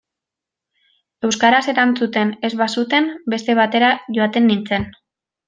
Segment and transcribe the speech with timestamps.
[1.27, 4.91] Euskaraz erantzuten ez bazuten, beste batera joaten nintzen.